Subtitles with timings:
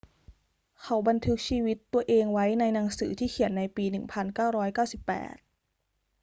[0.81, 5.35] เขาบันทึกชีวิตตัวเองไว้ในหนังสือที่เขียนในปี 1998